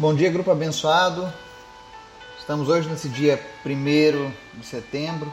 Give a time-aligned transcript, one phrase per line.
[0.00, 1.30] Bom dia, grupo abençoado.
[2.38, 5.30] Estamos hoje nesse dia 1 de setembro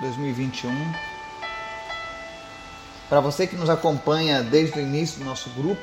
[0.00, 0.72] de 2021.
[3.08, 5.80] Para você que nos acompanha desde o início do nosso grupo,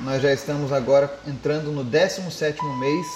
[0.00, 3.06] nós já estamos agora entrando no 17º mês,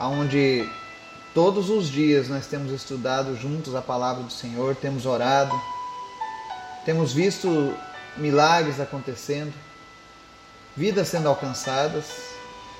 [0.00, 0.66] onde
[1.34, 5.54] todos os dias nós temos estudado juntos a palavra do Senhor, temos orado,
[6.86, 7.76] temos visto
[8.16, 9.52] milagres acontecendo
[10.76, 12.04] vidas sendo alcançadas,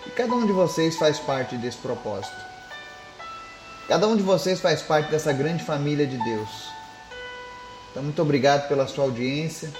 [0.06, 2.37] e cada um de vocês faz parte desse propósito.
[3.88, 6.68] Cada um de vocês faz parte dessa grande família de Deus.
[7.90, 9.73] Então, muito obrigado pela sua audiência,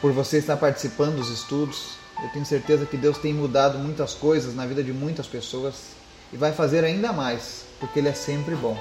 [0.00, 1.96] por você estar participando dos estudos.
[2.22, 5.74] Eu tenho certeza que Deus tem mudado muitas coisas na vida de muitas pessoas
[6.32, 8.78] e vai fazer ainda mais, porque Ele é sempre bom.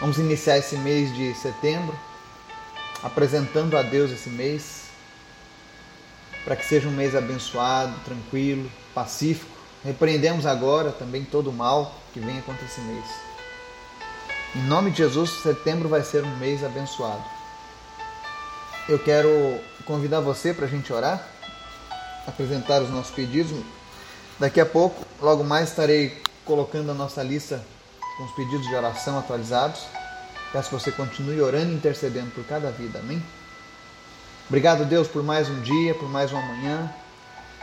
[0.00, 1.98] Vamos iniciar esse mês de setembro
[3.02, 4.89] apresentando a Deus esse mês,
[6.44, 9.50] para que seja um mês abençoado, tranquilo, pacífico.
[9.84, 13.04] Repreendemos agora também todo o mal que venha contra esse mês.
[14.56, 17.22] Em nome de Jesus, setembro vai ser um mês abençoado.
[18.88, 21.24] Eu quero convidar você para a gente orar,
[22.26, 23.52] apresentar os nossos pedidos.
[24.38, 27.64] Daqui a pouco, logo mais, estarei colocando a nossa lista
[28.16, 29.82] com os pedidos de oração atualizados.
[30.52, 32.98] Peço que você continue orando e intercedendo por cada vida.
[32.98, 33.22] Amém?
[34.50, 36.92] Obrigado, Deus, por mais um dia, por mais uma manhã,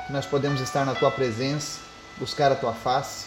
[0.06, 1.82] que nós podemos estar na tua presença,
[2.18, 3.26] buscar a tua face,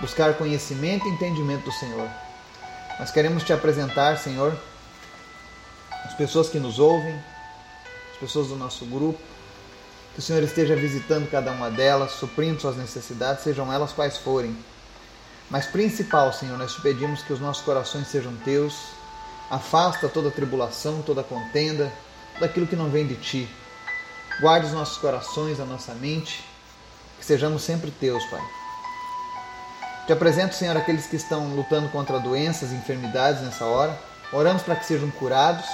[0.00, 2.08] buscar conhecimento e entendimento do Senhor.
[2.98, 4.58] Nós queremos te apresentar, Senhor,
[6.06, 7.14] as pessoas que nos ouvem,
[8.12, 9.20] as pessoas do nosso grupo,
[10.14, 14.56] que o Senhor esteja visitando cada uma delas, suprindo suas necessidades, sejam elas quais forem.
[15.50, 18.74] Mas principal, Senhor, nós te pedimos que os nossos corações sejam teus,
[19.50, 21.92] afasta toda tribulação, toda contenda,
[22.40, 23.48] daquilo que não vem de ti.
[24.40, 26.44] Guarde os nossos corações, a nossa mente,
[27.18, 28.42] que sejamos sempre teus, Pai.
[30.06, 33.98] Te apresento, Senhor, aqueles que estão lutando contra doenças e enfermidades nessa hora.
[34.32, 35.66] Oramos para que sejam curados.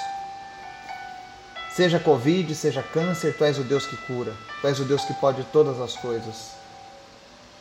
[1.75, 4.33] Seja Covid, seja câncer, Tu és o Deus que cura.
[4.61, 6.53] Tu és o Deus que pode todas as coisas.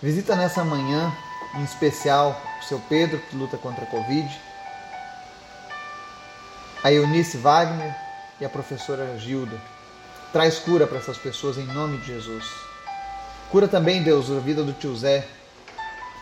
[0.01, 1.11] Visita nessa manhã,
[1.55, 4.41] em especial, o seu Pedro, que luta contra a Covid.
[6.83, 7.95] A Eunice Wagner,
[8.41, 9.55] e a professora Gilda.
[10.33, 12.43] Traz cura para essas pessoas em nome de Jesus.
[13.51, 15.27] Cura também, Deus, a vida do tio Zé.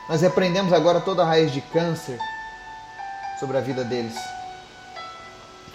[0.10, 2.20] Nós repreendemos agora toda a raiz de câncer
[3.40, 4.16] sobre a vida deles.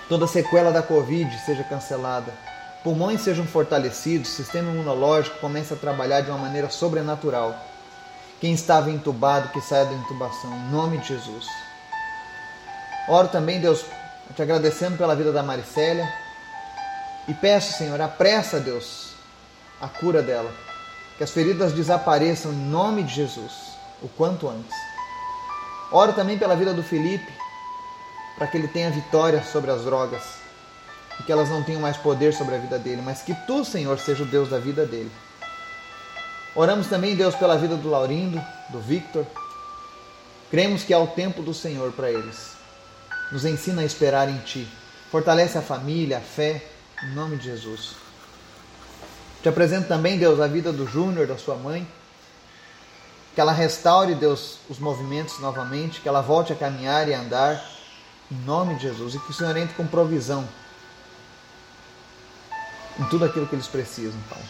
[0.09, 2.33] Toda sequela da Covid seja cancelada.
[2.83, 7.57] Pulmões sejam fortalecidos, sistema imunológico comece a trabalhar de uma maneira sobrenatural.
[8.39, 11.47] Quem estava entubado, que saia da intubação, em nome de Jesus.
[13.09, 13.87] Oro também, Deus,
[14.35, 16.07] te agradecendo pela vida da Maricélia,
[17.27, 19.11] e peço, Senhor, apressa, Deus,
[19.81, 20.53] a cura dela.
[21.17, 23.53] Que as feridas desapareçam em nome de Jesus,
[24.03, 24.77] o quanto antes.
[25.91, 27.33] Oro também pela vida do Felipe,
[28.37, 30.23] para que ele tenha vitória sobre as drogas
[31.21, 33.99] e que elas não tenham mais poder sobre a vida dele, mas que tu, Senhor,
[34.01, 35.11] seja o Deus da vida dele.
[36.57, 39.25] Oramos também, Deus, pela vida do Laurindo, do Victor.
[40.51, 42.53] Cremos que há o tempo do Senhor para eles.
[43.33, 44.69] Nos ensina a esperar em Ti.
[45.11, 46.74] Fortalece a família, a fé
[47.05, 47.97] em nome de Jesus.
[49.43, 51.87] Te apresento também, Deus, a vida do Júnior, da sua mãe.
[53.35, 57.63] Que ela restaure, Deus, os movimentos novamente, que ela volte a caminhar e a andar,
[58.31, 59.15] em nome de Jesus.
[59.15, 60.49] E que o Senhor entre com provisão
[62.99, 64.43] em tudo aquilo que eles precisam, Pai.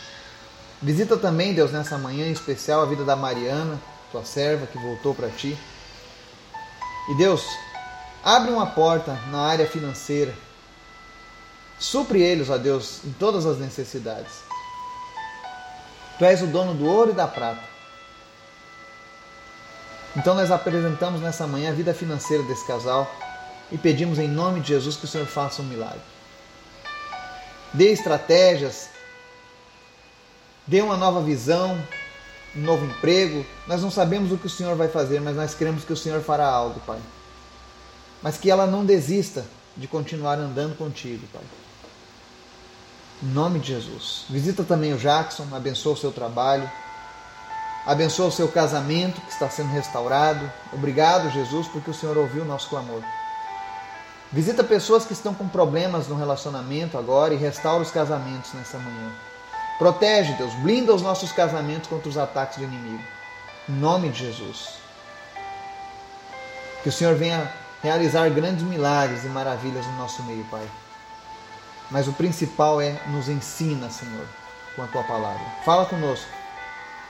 [0.82, 3.80] Visita também, Deus, nessa manhã em especial, a vida da Mariana,
[4.12, 5.58] tua serva, que voltou para ti.
[7.08, 7.42] E Deus,
[8.22, 10.34] abre uma porta na área financeira
[11.78, 14.32] Supre eles, ó Deus, em todas as necessidades.
[16.18, 17.74] Tu és o dono do ouro e da prata.
[20.16, 23.12] Então nós apresentamos nessa manhã a vida financeira desse casal
[23.72, 26.00] e pedimos em nome de Jesus que o Senhor faça um milagre.
[27.72, 28.88] Dê estratégias,
[30.64, 31.76] dê uma nova visão,
[32.54, 33.44] um novo emprego.
[33.66, 36.22] Nós não sabemos o que o Senhor vai fazer, mas nós cremos que o Senhor
[36.22, 37.00] fará algo, Pai.
[38.22, 39.44] Mas que ela não desista
[39.76, 41.42] de continuar andando contigo, Pai.
[43.22, 44.24] Em nome de Jesus.
[44.28, 46.70] Visita também o Jackson, abençoa o seu trabalho,
[47.86, 50.50] abençoa o seu casamento que está sendo restaurado.
[50.72, 53.02] Obrigado, Jesus, porque o Senhor ouviu o nosso clamor.
[54.32, 59.12] Visita pessoas que estão com problemas no relacionamento agora e restaura os casamentos nessa manhã.
[59.78, 63.02] Protege, Deus, blinda os nossos casamentos contra os ataques do inimigo.
[63.68, 64.70] Em nome de Jesus.
[66.82, 67.50] Que o Senhor venha
[67.82, 70.66] realizar grandes milagres e maravilhas no nosso meio, Pai.
[71.90, 74.26] Mas o principal é nos ensina, Senhor,
[74.74, 75.44] com a tua palavra.
[75.64, 76.28] Fala conosco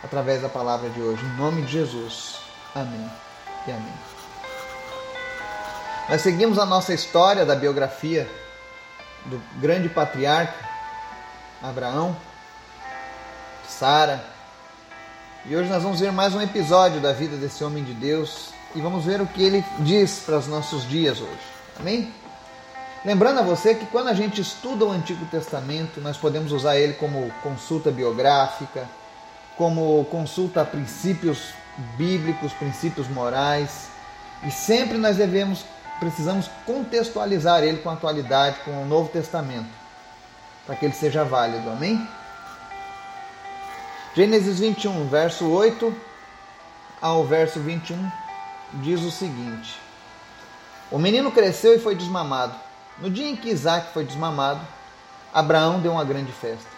[0.02, 1.24] através da palavra de hoje.
[1.24, 2.36] Em nome de Jesus.
[2.74, 3.10] Amém
[3.66, 3.92] e amém.
[6.08, 8.28] Nós seguimos a nossa história da biografia
[9.26, 10.74] do grande patriarca
[11.62, 12.14] Abraão,
[13.66, 14.22] Sara.
[15.46, 18.82] E hoje nós vamos ver mais um episódio da vida desse homem de Deus e
[18.82, 21.40] vamos ver o que ele diz para os nossos dias hoje.
[21.80, 22.12] Amém?
[23.04, 26.94] Lembrando a você que quando a gente estuda o Antigo Testamento, nós podemos usar ele
[26.94, 28.88] como consulta biográfica,
[29.58, 31.52] como consulta a princípios
[31.98, 33.88] bíblicos, princípios morais,
[34.42, 35.64] e sempre nós devemos
[36.00, 39.68] precisamos contextualizar ele com a atualidade, com o Novo Testamento,
[40.66, 41.70] para que ele seja válido.
[41.70, 42.06] Amém?
[44.14, 45.94] Gênesis 21, verso 8
[47.00, 48.10] ao verso 21
[48.74, 49.78] diz o seguinte:
[50.90, 52.54] O menino cresceu e foi desmamado.
[52.99, 54.61] No dia em que Isaac foi desmamado,
[55.32, 56.69] Abraão deu uma grande festa.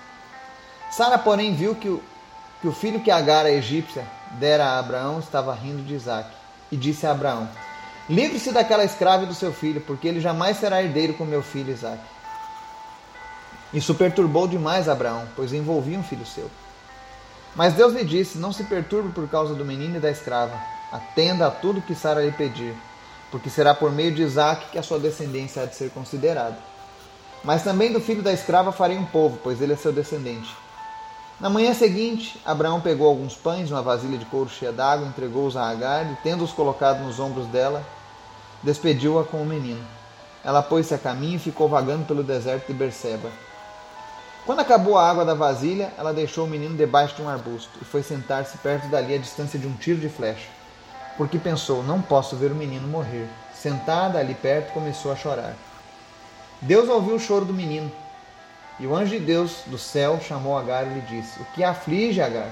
[0.91, 2.03] Sara, porém, viu que o,
[2.61, 6.31] que o filho que Agar, a egípcia, dera a Abraão estava rindo de Isaac,
[6.73, 7.49] e disse a Abraão:
[8.09, 11.73] Livre-se daquela escrava e do seu filho, porque ele jamais será herdeiro com meu filho
[11.73, 12.01] Isaac.
[13.75, 16.51] Isso perturbou demais Abraão, pois envolvia um filho seu.
[17.55, 20.59] Mas Deus lhe disse: Não se perturbe por causa do menino e da escrava.
[20.93, 22.75] Atenda a tudo que Sara lhe pedir,
[23.31, 26.57] porque será por meio de Isaac que a sua descendência há de ser considerada.
[27.43, 30.55] Mas também do filho da escrava farei um povo, pois ele é seu descendente.
[31.39, 35.69] Na manhã seguinte, Abraão pegou alguns pães uma vasilha de couro cheia d'água, entregou-os a
[35.69, 37.85] Agar e, tendo-os colocado nos ombros dela,
[38.63, 39.85] despediu-a com o menino.
[40.43, 43.31] Ela pôs-se a caminho e ficou vagando pelo deserto de Berseba.
[44.47, 47.85] Quando acabou a água da vasilha, ela deixou o menino debaixo de um arbusto e
[47.85, 50.49] foi sentar-se perto dali a distância de um tiro de flecha,
[51.17, 53.29] porque pensou: não posso ver o menino morrer.
[53.55, 55.55] Sentada ali perto, começou a chorar.
[56.61, 57.91] Deus ouviu o choro do menino.
[58.79, 62.21] E o anjo de Deus do céu chamou Agar e lhe disse: O que aflige,
[62.21, 62.51] Agar?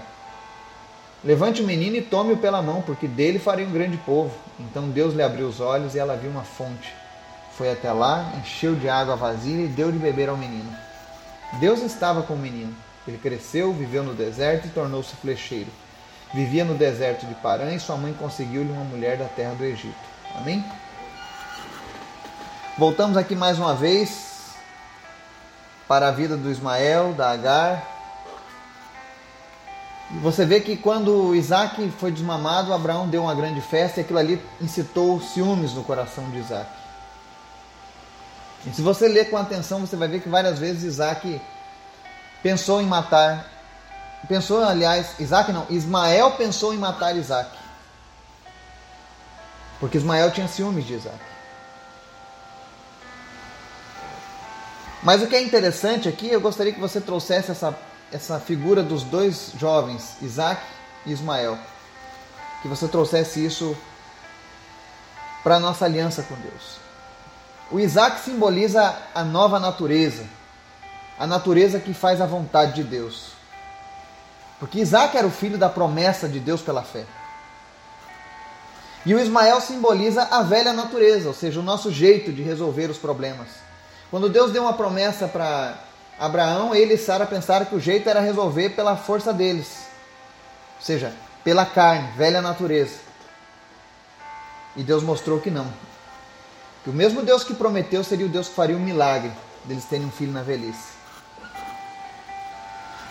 [1.23, 4.35] Levante o menino e tome-o pela mão, porque dele farei um grande povo.
[4.61, 6.95] Então Deus lhe abriu os olhos e ela viu uma fonte.
[7.57, 10.71] Foi até lá, encheu de água a vasilha e deu de beber ao menino.
[11.61, 12.75] Deus estava com o menino.
[13.07, 15.71] Ele cresceu, viveu no deserto e tornou-se flecheiro.
[16.35, 19.95] Vivia no deserto de Parã e sua mãe conseguiu-lhe uma mulher da terra do Egito.
[20.35, 20.63] Amém?
[22.77, 24.53] Voltamos aqui mais uma vez
[25.89, 27.95] para a vida do Ismael, da Agar,
[30.21, 34.41] você vê que quando Isaac foi desmamado, Abraão deu uma grande festa e aquilo ali
[34.61, 36.69] incitou ciúmes no coração de Isaac.
[38.67, 41.41] E se você ler com atenção, você vai ver que várias vezes Isaac
[42.43, 43.51] pensou em matar.
[44.29, 47.51] Pensou, aliás, Isaac não, Ismael pensou em matar Isaac.
[49.81, 51.19] Porque Ismael tinha ciúmes de Isaac.
[55.03, 57.77] Mas o que é interessante aqui, eu gostaria que você trouxesse essa
[58.15, 60.63] essa figura dos dois jovens, Isaac
[61.05, 61.59] e Ismael.
[62.63, 63.77] Que você trouxesse isso
[65.43, 66.79] para a nossa aliança com Deus.
[67.73, 70.25] O Isaac simboliza a nova natureza,
[71.19, 73.34] a natureza que faz a vontade de Deus.
[74.59, 77.05] Porque Isaac era o filho da promessa de Deus pela fé.
[79.07, 82.97] E o Ismael simboliza a velha natureza, ou seja, o nosso jeito de resolver os
[82.97, 83.49] problemas.
[84.11, 85.79] Quando Deus deu uma promessa para
[86.19, 89.87] Abraão, ele e Sara pensaram que o jeito era resolver pela força deles,
[90.77, 92.99] ou seja, pela carne, velha natureza.
[94.77, 95.67] E Deus mostrou que não.
[96.83, 99.33] Que o mesmo Deus que prometeu seria o Deus que faria um milagre
[99.65, 100.95] deles terem um filho na velhice.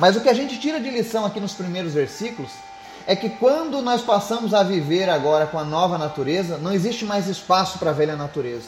[0.04, 2.52] Mas o que a gente tira de lição aqui nos primeiros versículos
[3.08, 7.30] é que quando nós passamos a viver agora com a nova natureza, não existe mais
[7.30, 8.68] espaço para a velha natureza.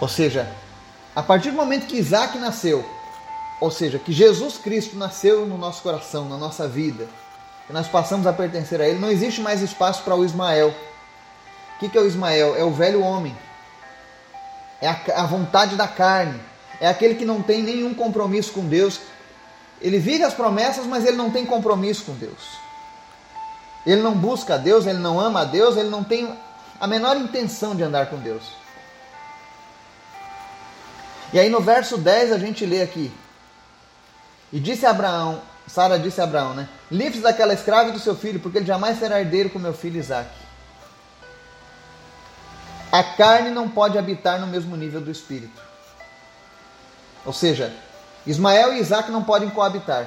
[0.00, 0.52] Ou seja,
[1.14, 2.84] a partir do momento que Isaac nasceu,
[3.60, 7.06] ou seja, que Jesus Cristo nasceu no nosso coração, na nossa vida,
[7.68, 10.74] que nós passamos a pertencer a Ele, não existe mais espaço para o Ismael.
[11.76, 12.56] O que, é o Ismael?
[12.56, 13.38] É o velho homem,
[14.80, 16.50] é a vontade da carne,
[16.82, 18.98] é aquele que não tem nenhum compromisso com Deus.
[19.80, 22.58] Ele vive as promessas, mas ele não tem compromisso com Deus.
[23.86, 26.36] Ele não busca a Deus, ele não ama a Deus, ele não tem
[26.80, 28.42] a menor intenção de andar com Deus.
[31.32, 33.12] E aí no verso 10 a gente lê aqui.
[34.52, 36.68] E disse Abraão, Sara disse a Abraão, né?
[36.90, 40.00] Livre-se daquela escrava e do seu filho, porque ele jamais será herdeiro com meu filho
[40.00, 40.28] Isaac.
[42.90, 45.70] A carne não pode habitar no mesmo nível do espírito.
[47.24, 47.74] Ou seja,
[48.26, 50.06] Ismael e Isaac não podem coabitar.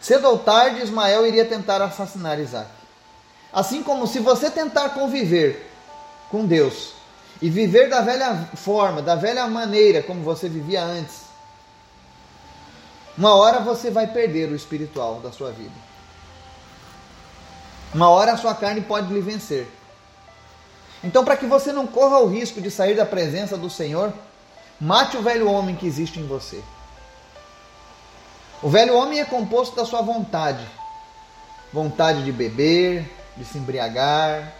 [0.00, 2.70] Cedo ou tarde, Ismael iria tentar assassinar Isaac.
[3.52, 5.70] Assim como se você tentar conviver
[6.30, 6.92] com Deus
[7.42, 11.22] e viver da velha forma, da velha maneira como você vivia antes,
[13.18, 15.74] uma hora você vai perder o espiritual da sua vida.
[17.92, 19.68] Uma hora a sua carne pode lhe vencer.
[21.02, 24.12] Então, para que você não corra o risco de sair da presença do Senhor,
[24.80, 26.62] mate o velho homem que existe em você.
[28.62, 30.64] O velho homem é composto da sua vontade.
[31.72, 34.52] Vontade de beber, de se embriagar,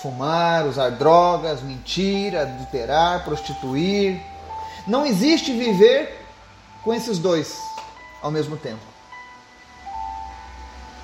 [0.00, 4.20] fumar, usar drogas, mentir, adulterar, prostituir.
[4.86, 6.26] Não existe viver
[6.82, 7.56] com esses dois
[8.20, 8.82] ao mesmo tempo.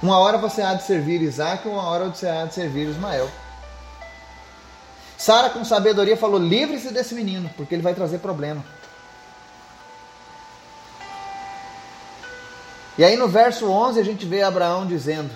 [0.03, 3.29] Uma hora você há de servir Isaac, uma hora você há de servir Ismael.
[5.19, 8.65] Sara, com sabedoria, falou: livre-se desse menino, porque ele vai trazer problema.
[12.97, 15.31] E aí no verso 11 a gente vê Abraão dizendo: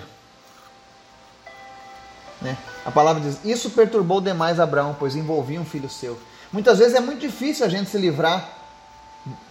[2.40, 2.56] né?
[2.84, 6.18] A palavra diz: Isso perturbou demais Abraão, pois envolvia um filho seu.
[6.52, 8.48] Muitas vezes é muito difícil a gente se livrar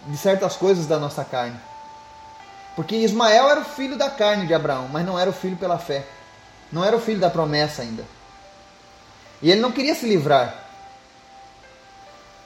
[0.06, 1.58] de certas coisas da nossa carne.
[2.76, 5.78] Porque Ismael era o filho da carne de Abraão, mas não era o filho pela
[5.78, 6.06] fé.
[6.70, 8.04] Não era o filho da promessa ainda.
[9.42, 10.62] E ele não queria se livrar.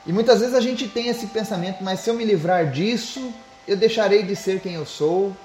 [0.06, 3.32] E muitas vezes a gente tem esse pensamento, mas se eu me livrar disso,
[3.68, 5.36] eu deixarei de ser quem eu sou.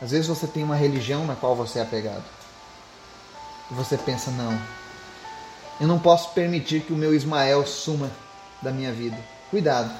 [0.00, 2.24] Às vezes você tem uma religião na qual você é apegado.
[3.70, 4.56] E você pensa, não,
[5.80, 8.10] eu não posso permitir que o meu Ismael suma
[8.62, 9.18] da minha vida.
[9.50, 9.92] Cuidado.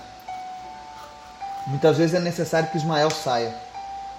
[1.66, 3.54] Muitas vezes é necessário que Ismael saia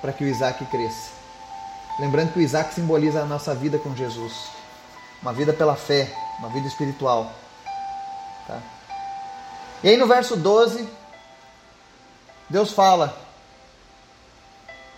[0.02, 1.12] para que o Isaac cresça.
[1.98, 4.57] Lembrando que o Isaac simboliza a nossa vida com Jesus.
[5.22, 7.32] Uma vida pela fé, uma vida espiritual.
[8.48, 8.60] Tá?
[9.84, 10.88] E aí no verso 12,
[12.50, 13.18] Deus fala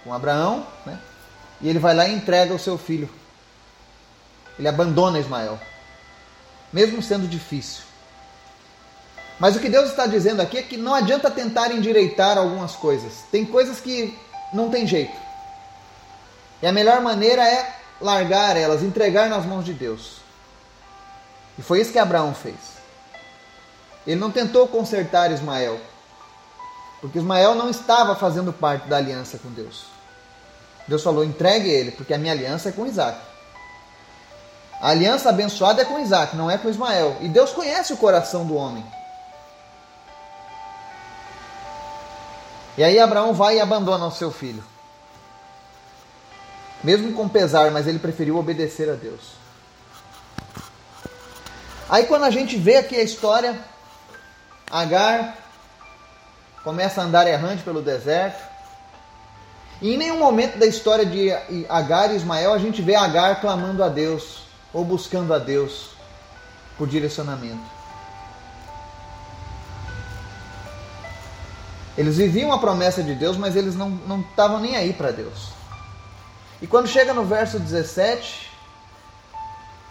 [0.04, 1.00] com Abraão, né?
[1.62, 3.10] e ele vai lá e entrega o seu filho
[4.60, 5.58] ele abandona Ismael,
[6.72, 7.84] mesmo sendo difícil.
[9.40, 13.24] Mas o que Deus está dizendo aqui é que não adianta tentar endireitar algumas coisas.
[13.32, 14.20] Tem coisas que
[14.54, 15.18] não tem jeito.
[16.62, 20.18] E a melhor maneira é largar elas, entregar nas mãos de Deus.
[21.58, 22.56] E foi isso que Abraão fez.
[24.08, 25.80] Ele não tentou consertar Ismael,
[27.02, 29.86] porque Ismael não estava fazendo parte da aliança com Deus.
[30.88, 33.20] Deus falou: entregue ele, porque a minha aliança é com Isaac.
[34.82, 37.18] A aliança abençoada é com Isaac, não é com Ismael.
[37.20, 38.86] E Deus conhece o coração do homem.
[42.78, 44.64] E aí Abraão vai e abandona o seu filho.
[46.84, 49.20] Mesmo com pesar, mas ele preferiu obedecer a Deus.
[51.90, 53.60] Aí quando a gente vê aqui a história,
[54.72, 55.36] Agar
[56.64, 58.48] começa a andar errante pelo deserto.
[59.82, 61.32] E em nenhum momento da história de
[61.68, 64.44] Agar e Ismael a gente vê Agar clamando a Deus
[64.74, 65.90] ou buscando a Deus
[66.78, 67.80] por direcionamento.
[71.98, 75.59] Eles viviam a promessa de Deus, mas eles não, estavam nem aí para Deus.
[76.62, 78.50] E quando chega no verso 17,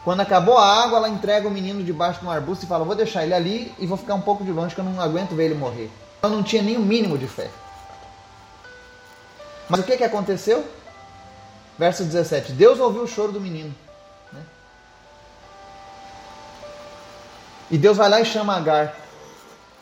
[0.05, 2.95] quando acabou a água, ela entrega o menino debaixo de um arbusto e fala: Vou
[2.95, 5.47] deixar ele ali e vou ficar um pouco de longe, que eu não aguento ver
[5.47, 5.91] ele morrer.
[6.23, 7.51] Ela não tinha nem o mínimo de fé.
[9.69, 10.65] Mas o que, que aconteceu?
[11.79, 13.75] Verso 17: Deus ouviu o choro do menino.
[17.71, 18.95] E Deus vai lá e chama Agar.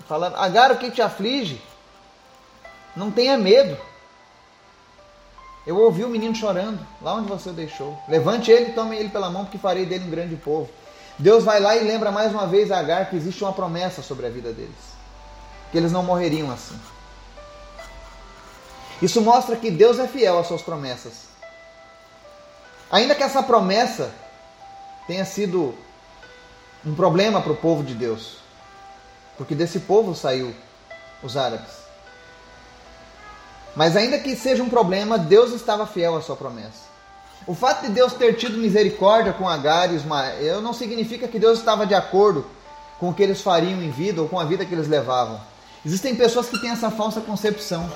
[0.09, 1.61] Falando, Agar, o que te aflige?
[2.97, 3.77] Não tenha medo.
[5.67, 7.99] Eu ouvi o menino chorando, lá onde você o deixou.
[8.09, 10.71] Levante ele e tome ele pela mão, porque farei dele um grande povo.
[11.19, 14.27] Deus vai lá e lembra mais uma vez a Agar que existe uma promessa sobre
[14.27, 14.77] a vida deles.
[15.73, 16.79] Que eles não morreriam assim.
[19.03, 21.27] Isso mostra que Deus é fiel às suas promessas.
[22.91, 24.13] Ainda que essa promessa
[25.07, 25.75] tenha sido
[26.85, 28.39] um problema para o povo de Deus.
[29.37, 30.55] Porque desse povo saiu
[31.23, 31.86] os árabes.
[33.77, 36.87] Mas ainda que seja um problema, Deus estava fiel à sua promessa.
[37.47, 41.59] O fato de Deus ter tido misericórdia com Agar e Ismael não significa que Deus
[41.59, 42.47] estava de acordo
[42.99, 45.39] com o que eles fariam em vida ou com a vida que eles levavam.
[45.85, 47.89] Existem pessoas que têm essa falsa concepção.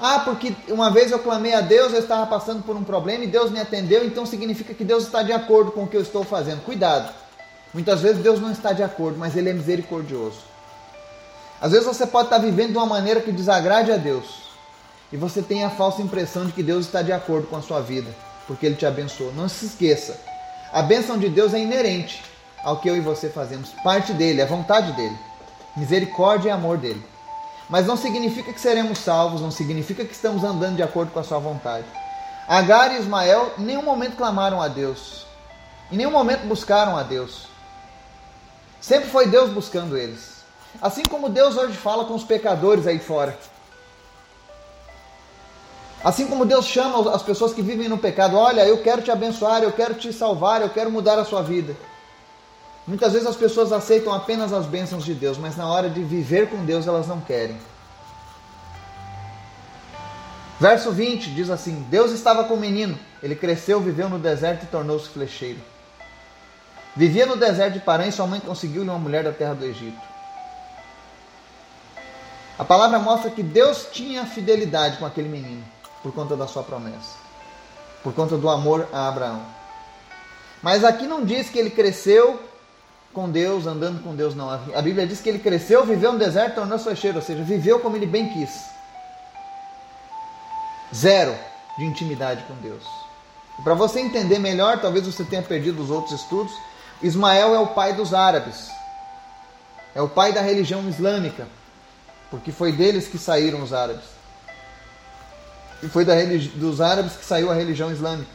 [0.00, 3.28] Ah, porque uma vez eu clamei a Deus, eu estava passando por um problema e
[3.28, 6.24] Deus me atendeu, então significa que Deus está de acordo com o que eu estou
[6.24, 6.64] fazendo.
[6.64, 7.12] Cuidado.
[7.74, 10.38] Muitas vezes Deus não está de acordo, mas Ele é misericordioso.
[11.60, 14.47] Às vezes você pode estar vivendo de uma maneira que desagrade a Deus.
[15.12, 17.80] E você tem a falsa impressão de que Deus está de acordo com a sua
[17.80, 18.14] vida,
[18.46, 19.32] porque Ele te abençoou.
[19.32, 20.20] Não se esqueça.
[20.72, 22.22] A bênção de Deus é inerente
[22.62, 23.70] ao que eu e você fazemos.
[23.82, 25.16] Parte dele, é vontade dele.
[25.76, 27.02] Misericórdia e amor dele.
[27.70, 31.24] Mas não significa que seremos salvos, não significa que estamos andando de acordo com a
[31.24, 31.86] sua vontade.
[32.46, 35.26] Agar e Ismael em nenhum momento clamaram a Deus.
[35.90, 37.46] Em nenhum momento buscaram a Deus.
[38.80, 40.38] Sempre foi Deus buscando eles.
[40.80, 43.38] Assim como Deus hoje fala com os pecadores aí fora.
[46.02, 49.62] Assim como Deus chama as pessoas que vivem no pecado, olha, eu quero te abençoar,
[49.62, 51.76] eu quero te salvar, eu quero mudar a sua vida.
[52.86, 56.48] Muitas vezes as pessoas aceitam apenas as bênçãos de Deus, mas na hora de viver
[56.48, 57.58] com Deus elas não querem.
[60.60, 64.66] Verso 20 diz assim: Deus estava com o menino, ele cresceu, viveu no deserto e
[64.66, 65.60] tornou-se flecheiro.
[66.96, 70.00] Vivia no deserto de Parã e sua mãe conseguiu-lhe uma mulher da terra do Egito.
[72.58, 75.64] A palavra mostra que Deus tinha fidelidade com aquele menino
[76.02, 77.16] por conta da sua promessa,
[78.02, 79.42] por conta do amor a Abraão.
[80.62, 82.40] Mas aqui não diz que ele cresceu
[83.12, 84.50] com Deus, andando com Deus, não.
[84.50, 87.96] A Bíblia diz que ele cresceu, viveu no deserto, tornou-se flecheiro, ou seja, viveu como
[87.96, 88.50] ele bem quis.
[90.94, 91.34] Zero
[91.78, 92.84] de intimidade com Deus.
[93.62, 96.52] Para você entender melhor, talvez você tenha perdido os outros estudos,
[97.02, 98.70] Ismael é o pai dos árabes.
[99.94, 101.46] É o pai da religião islâmica,
[102.30, 104.17] porque foi deles que saíram os árabes.
[105.82, 106.14] E foi da
[106.54, 108.30] dos árabes que saiu a religião islâmica.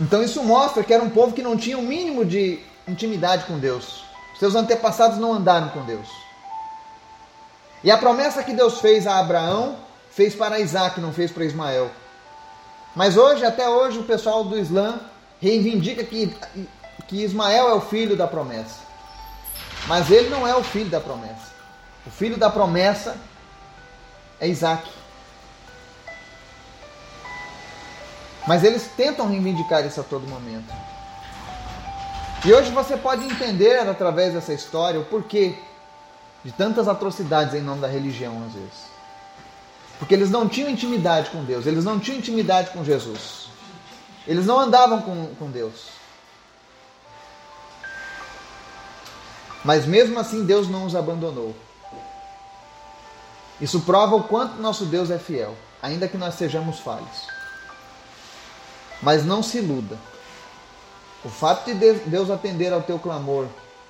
[0.00, 3.44] Então isso mostra que era um povo que não tinha o um mínimo de intimidade
[3.44, 4.04] com Deus.
[4.38, 6.08] Seus antepassados não andaram com Deus.
[7.84, 9.76] E a promessa que Deus fez a Abraão,
[10.10, 11.90] fez para Isaac, não fez para Ismael.
[12.94, 15.00] Mas hoje, até hoje, o pessoal do Islã
[15.40, 16.34] reivindica que,
[17.06, 18.80] que Ismael é o filho da promessa.
[19.86, 21.50] Mas ele não é o filho da promessa.
[22.06, 23.16] O filho da promessa
[24.40, 24.90] é Isaac.
[28.46, 30.72] Mas eles tentam reivindicar isso a todo momento.
[32.44, 35.54] E hoje você pode entender através dessa história o porquê
[36.42, 38.90] de tantas atrocidades em nome da religião, às vezes.
[39.98, 43.50] Porque eles não tinham intimidade com Deus, eles não tinham intimidade com Jesus.
[44.26, 45.88] Eles não andavam com, com Deus.
[49.62, 51.54] Mas mesmo assim, Deus não os abandonou.
[53.60, 57.26] Isso prova o quanto nosso Deus é fiel, ainda que nós sejamos falhos.
[59.02, 59.98] Mas não se iluda.
[61.24, 63.46] O fato de Deus atender ao teu clamor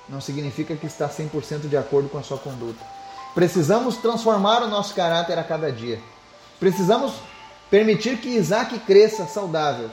[0.08, 2.84] não significa que está 100% de acordo com a sua conduta.
[3.34, 6.00] Precisamos transformar o nosso caráter a cada dia.
[6.58, 7.12] Precisamos
[7.70, 9.88] permitir que Isaac cresça saudável.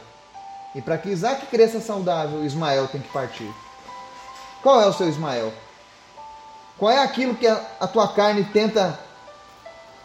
[0.73, 3.49] E para que Isaac cresça saudável, Ismael tem que partir.
[4.63, 5.53] Qual é o seu Ismael?
[6.77, 8.99] Qual é aquilo que a, a tua carne tenta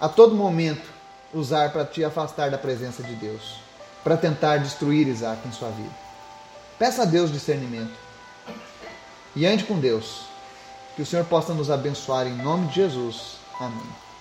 [0.03, 0.91] a todo momento
[1.33, 3.61] usar para te afastar da presença de Deus?
[4.03, 5.95] Para tentar destruir Isaac em sua vida?
[6.77, 7.95] Peça a Deus discernimento
[9.37, 10.23] e ande com Deus.
[10.97, 13.37] Que o Senhor possa nos abençoar em nome de Jesus.
[13.61, 14.12] Amém.